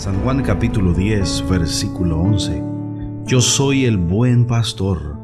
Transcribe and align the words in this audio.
San 0.00 0.22
Juan 0.22 0.42
capítulo 0.42 0.94
10, 0.94 1.46
versículo 1.50 2.18
11. 2.20 2.62
Yo 3.26 3.42
soy 3.42 3.84
el 3.84 3.98
buen 3.98 4.46
pastor. 4.46 5.18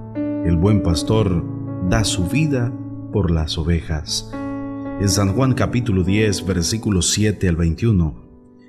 El 0.45 0.59
buen 0.59 0.83
pastor 0.83 1.43
da 1.89 2.05
su 2.05 2.29
vida 2.29 2.71
por 3.11 3.31
las 3.31 3.57
ovejas. 3.57 4.31
En 4.35 5.09
San 5.09 5.33
Juan 5.33 5.55
capítulo 5.55 6.05
10, 6.05 6.45
versículo 6.45 7.01
7 7.01 7.49
al 7.49 7.57
21, 7.57 8.15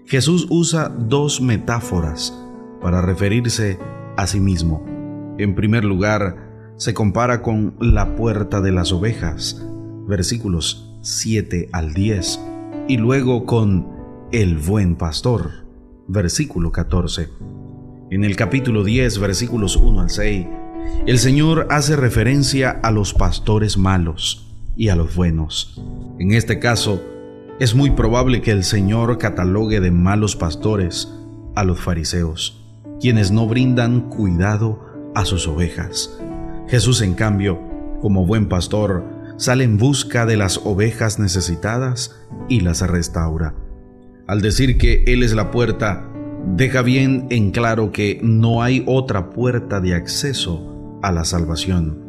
Jesús 0.06 0.48
usa 0.50 0.88
dos 0.88 1.42
metáforas 1.42 2.42
para 2.82 3.02
referirse 3.02 3.78
a 4.16 4.28
sí 4.28 4.40
mismo. 4.40 4.86
En 5.38 5.56
primer 5.56 5.84
lugar, 5.84 6.72
se 6.78 6.94
compara 6.94 7.42
con 7.42 7.76
la 7.82 8.16
puerta 8.16 8.62
de 8.62 8.72
las 8.72 8.94
ovejas, 8.94 9.62
versículos 10.08 10.98
7 11.02 11.68
al 11.74 11.94
10, 11.94 12.40
y 12.88 12.96
luego 12.96 13.46
con 13.46 13.90
el 14.32 14.56
buen 14.58 14.96
pastor, 14.96 15.67
versículo 16.08 16.72
14. 16.72 17.30
En 18.10 18.24
el 18.24 18.36
capítulo 18.36 18.84
10, 18.84 19.20
versículos 19.20 19.76
1 19.76 20.02
al 20.02 20.10
6, 20.10 20.48
el 21.06 21.20
Señor 21.20 21.68
hace 21.70 21.96
referencia 21.96 22.72
a 22.72 22.92
los 22.92 23.14
pastores 23.14 23.78
malos 23.78 24.48
y 24.76 24.90
a 24.90 24.96
los 24.96 25.16
buenos. 25.16 25.82
En 26.20 26.32
este 26.32 26.60
caso, 26.60 27.04
es 27.60 27.76
muy 27.76 27.92
probable 27.92 28.42
que 28.42 28.52
el 28.52 28.64
Señor 28.64 29.18
catalogue 29.18 29.80
de 29.80 29.92
malos 29.92 30.36
pastores 30.36 31.12
a 31.56 31.64
los 31.64 31.80
fariseos, 31.80 32.64
quienes 33.02 33.32
no 33.32 33.48
brindan 33.48 34.10
cuidado 34.10 35.12
a 35.16 35.26
sus 35.26 35.48
ovejas. 35.48 36.18
Jesús, 36.68 37.02
en 37.02 37.16
cambio, 37.16 37.60
como 38.02 38.26
buen 38.26 38.48
pastor, 38.48 39.04
sale 39.38 39.64
en 39.64 39.78
busca 39.78 40.26
de 40.26 40.38
las 40.38 40.60
ovejas 40.64 41.20
necesitadas 41.20 42.16
y 42.48 42.62
las 42.62 42.82
restaura. 42.82 43.56
Al 44.28 44.42
decir 44.42 44.78
que 44.78 45.06
Él 45.08 45.24
es 45.24 45.34
la 45.34 45.52
puerta, 45.52 46.06
deja 46.56 46.82
bien 46.82 47.28
en 47.30 47.52
claro 47.52 47.94
que 47.94 48.20
no 48.22 48.62
hay 48.62 48.84
otra 48.86 49.30
puerta 49.30 49.80
de 49.80 49.96
acceso 49.96 51.00
a 51.02 51.14
la 51.14 51.24
salvación. 51.24 52.04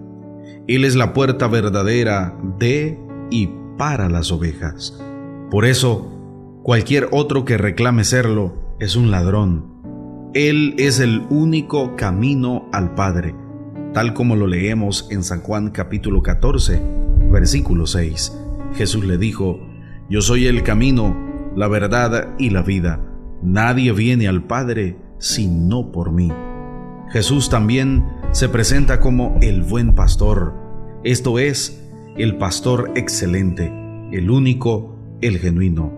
Él 0.67 0.84
es 0.84 0.97
la 0.97 1.12
puerta 1.12 1.47
verdadera 1.47 2.37
de 2.59 2.98
y 3.31 3.51
para 3.79 4.09
las 4.09 4.33
ovejas. 4.33 5.01
Por 5.48 5.65
eso, 5.65 6.61
cualquier 6.65 7.09
otro 7.12 7.45
que 7.45 7.57
reclame 7.57 8.03
serlo 8.03 8.75
es 8.81 8.97
un 8.97 9.12
ladrón. 9.12 10.31
Él 10.35 10.75
es 10.77 10.98
el 10.98 11.23
único 11.31 11.95
camino 11.95 12.69
al 12.73 12.97
Padre, 12.97 13.37
tal 13.95 14.12
como 14.12 14.35
lo 14.35 14.48
leemos 14.48 15.07
en 15.12 15.23
San 15.23 15.41
Juan 15.41 15.70
capítulo 15.70 16.20
14, 16.20 16.83
versículo 17.31 17.87
6. 17.87 18.37
Jesús 18.75 19.05
le 19.05 19.19
dijo, 19.19 19.61
Yo 20.11 20.20
soy 20.20 20.48
el 20.48 20.64
camino, 20.64 21.28
la 21.59 21.67
verdad 21.67 22.37
y 22.39 22.51
la 22.51 22.62
vida. 22.62 23.03
Nadie 23.42 23.92
viene 23.92 24.28
al 24.28 24.45
Padre 24.45 24.97
sino 25.19 25.91
por 25.91 26.12
mí. 26.12 26.33
Jesús 27.11 27.51
también 27.51 28.05
se 28.31 28.48
presenta 28.48 29.01
como 29.01 29.37
el 29.42 29.62
buen 29.62 29.97
pastor, 29.97 30.55
esto 31.03 31.41
es, 31.41 31.83
el 32.17 32.36
pastor 32.36 32.92
excelente, 32.95 33.73
el 34.12 34.31
único, 34.31 34.97
el 35.20 35.39
genuino. 35.39 35.92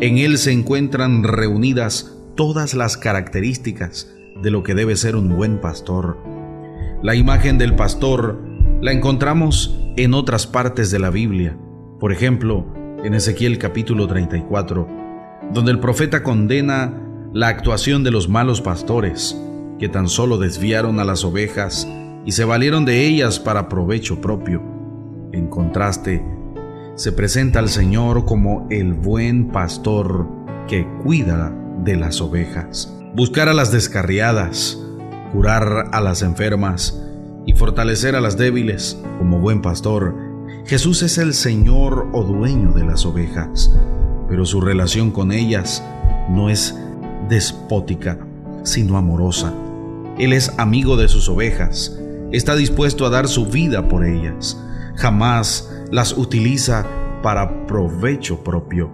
En 0.00 0.18
él 0.18 0.38
se 0.38 0.52
encuentran 0.52 1.24
reunidas 1.24 2.16
todas 2.36 2.74
las 2.74 2.96
características 2.96 4.14
de 4.40 4.52
lo 4.52 4.62
que 4.62 4.76
debe 4.76 4.94
ser 4.94 5.16
un 5.16 5.34
buen 5.34 5.60
pastor. 5.60 6.16
La 7.02 7.16
imagen 7.16 7.58
del 7.58 7.74
pastor 7.74 8.40
la 8.80 8.92
encontramos 8.92 9.76
en 9.96 10.14
otras 10.14 10.46
partes 10.46 10.92
de 10.92 11.00
la 11.00 11.10
Biblia. 11.10 11.58
Por 11.98 12.12
ejemplo, 12.12 12.71
en 13.04 13.14
Ezequiel 13.14 13.58
capítulo 13.58 14.06
34, 14.06 14.86
donde 15.52 15.72
el 15.72 15.80
profeta 15.80 16.22
condena 16.22 16.92
la 17.32 17.48
actuación 17.48 18.04
de 18.04 18.12
los 18.12 18.28
malos 18.28 18.60
pastores, 18.60 19.36
que 19.78 19.88
tan 19.88 20.08
solo 20.08 20.38
desviaron 20.38 21.00
a 21.00 21.04
las 21.04 21.24
ovejas 21.24 21.88
y 22.24 22.32
se 22.32 22.44
valieron 22.44 22.84
de 22.84 23.06
ellas 23.06 23.40
para 23.40 23.68
provecho 23.68 24.20
propio. 24.20 24.62
En 25.32 25.48
contraste, 25.48 26.24
se 26.94 27.10
presenta 27.10 27.58
al 27.58 27.68
Señor 27.68 28.24
como 28.24 28.68
el 28.70 28.92
buen 28.92 29.48
pastor 29.48 30.28
que 30.68 30.86
cuida 31.02 31.52
de 31.82 31.96
las 31.96 32.20
ovejas. 32.20 32.96
Buscar 33.14 33.48
a 33.48 33.54
las 33.54 33.72
descarriadas, 33.72 34.80
curar 35.32 35.88
a 35.90 36.00
las 36.00 36.22
enfermas 36.22 37.02
y 37.46 37.54
fortalecer 37.54 38.14
a 38.14 38.20
las 38.20 38.36
débiles 38.36 39.02
como 39.18 39.40
buen 39.40 39.60
pastor 39.60 40.31
Jesús 40.72 41.02
es 41.02 41.18
el 41.18 41.34
Señor 41.34 42.08
o 42.14 42.24
dueño 42.24 42.72
de 42.72 42.82
las 42.82 43.04
ovejas, 43.04 43.78
pero 44.26 44.46
su 44.46 44.58
relación 44.58 45.10
con 45.10 45.30
ellas 45.30 45.84
no 46.30 46.48
es 46.48 46.74
despótica, 47.28 48.18
sino 48.62 48.96
amorosa. 48.96 49.52
Él 50.18 50.32
es 50.32 50.58
amigo 50.58 50.96
de 50.96 51.08
sus 51.08 51.28
ovejas, 51.28 52.00
está 52.32 52.56
dispuesto 52.56 53.04
a 53.04 53.10
dar 53.10 53.28
su 53.28 53.44
vida 53.44 53.86
por 53.86 54.06
ellas, 54.06 54.58
jamás 54.96 55.70
las 55.90 56.16
utiliza 56.16 56.86
para 57.22 57.66
provecho 57.66 58.42
propio, 58.42 58.90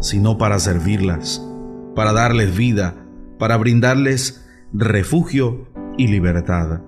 sino 0.00 0.38
para 0.38 0.58
servirlas, 0.58 1.46
para 1.94 2.14
darles 2.14 2.56
vida, 2.56 3.04
para 3.38 3.58
brindarles 3.58 4.46
refugio 4.72 5.68
y 5.98 6.06
libertad. 6.06 6.80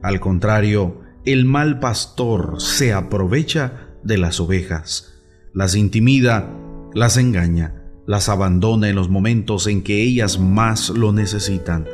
Al 0.00 0.20
contrario, 0.20 1.02
el 1.24 1.46
mal 1.46 1.80
pastor 1.80 2.60
se 2.60 2.92
aprovecha 2.92 3.88
de 4.02 4.18
las 4.18 4.40
ovejas, 4.40 5.14
las 5.54 5.74
intimida, 5.74 6.54
las 6.92 7.16
engaña, 7.16 7.82
las 8.06 8.28
abandona 8.28 8.90
en 8.90 8.96
los 8.96 9.08
momentos 9.08 9.66
en 9.66 9.82
que 9.82 10.02
ellas 10.02 10.38
más 10.38 10.90
lo 10.90 11.12
necesitan. 11.12 11.86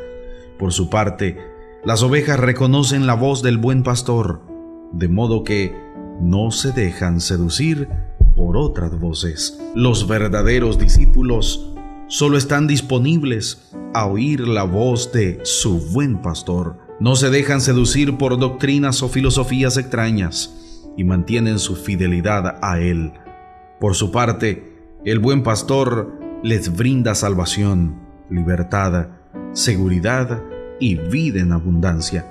Por 0.59 0.73
su 0.73 0.91
parte, 0.91 1.39
las 1.85 2.03
ovejas 2.03 2.41
reconocen 2.41 3.07
la 3.07 3.15
voz 3.15 3.43
del 3.43 3.57
buen 3.57 3.85
pastor, 3.85 4.43
de 4.93 5.07
modo 5.07 5.45
que 5.45 5.73
no 6.21 6.51
se 6.51 6.73
dejan 6.73 7.21
seducir 7.21 7.89
por 8.35 8.57
otras 8.57 8.99
voces. 8.99 9.61
Los 9.77 10.09
verdaderos 10.09 10.77
discípulos 10.77 11.73
solo 12.09 12.37
están 12.37 12.67
disponibles 12.67 13.71
a 13.95 14.07
oír 14.07 14.41
la 14.49 14.65
voz 14.65 15.13
de 15.13 15.39
su 15.45 15.79
buen 15.93 16.21
pastor 16.21 16.90
no 17.01 17.17
se 17.17 17.31
dejan 17.31 17.63
seducir 17.63 18.19
por 18.19 18.39
doctrinas 18.39 19.03
o 19.03 19.09
filosofías 19.09 19.79
extrañas 19.79 20.85
y 20.97 21.05
mantienen 21.05 21.59
su 21.59 21.75
fidelidad 21.75 22.59
a 22.63 22.79
Él. 22.79 23.15
Por 23.81 23.95
su 23.95 24.13
parte, 24.13 24.77
el 25.07 25.19
buen 25.19 25.43
pastor 25.43 26.21
les 26.43 26.77
brinda 26.77 27.15
salvación, 27.15 27.99
libertad, 28.29 29.09
seguridad 29.53 30.43
y 30.79 30.97
vida 30.97 31.41
en 31.41 31.53
abundancia. 31.53 32.27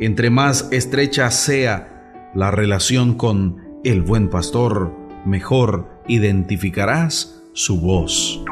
Entre 0.00 0.30
más 0.30 0.68
estrecha 0.72 1.30
sea 1.30 2.30
la 2.34 2.50
relación 2.50 3.14
con 3.14 3.62
el 3.84 4.00
buen 4.02 4.30
pastor, 4.30 4.92
mejor 5.26 6.00
identificarás 6.08 7.42
su 7.52 7.80
voz. 7.80 8.42